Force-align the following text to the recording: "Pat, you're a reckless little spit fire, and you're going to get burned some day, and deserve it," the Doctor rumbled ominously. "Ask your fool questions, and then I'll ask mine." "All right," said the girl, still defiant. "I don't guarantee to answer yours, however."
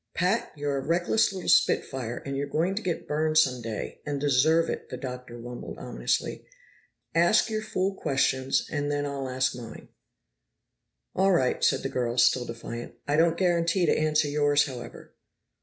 "Pat, 0.15 0.51
you're 0.55 0.77
a 0.77 0.81
reckless 0.83 1.31
little 1.31 1.47
spit 1.47 1.85
fire, 1.85 2.17
and 2.25 2.35
you're 2.35 2.47
going 2.49 2.73
to 2.73 2.81
get 2.81 3.07
burned 3.07 3.37
some 3.37 3.61
day, 3.61 4.01
and 4.03 4.19
deserve 4.19 4.67
it," 4.67 4.89
the 4.89 4.97
Doctor 4.97 5.37
rumbled 5.37 5.77
ominously. 5.77 6.43
"Ask 7.13 7.51
your 7.51 7.61
fool 7.61 7.93
questions, 7.93 8.65
and 8.71 8.91
then 8.91 9.05
I'll 9.05 9.29
ask 9.29 9.55
mine." 9.55 9.89
"All 11.13 11.31
right," 11.33 11.63
said 11.63 11.83
the 11.83 11.87
girl, 11.89 12.17
still 12.17 12.45
defiant. 12.45 12.95
"I 13.07 13.15
don't 13.15 13.37
guarantee 13.37 13.85
to 13.85 13.95
answer 13.95 14.27
yours, 14.27 14.65
however." 14.65 15.13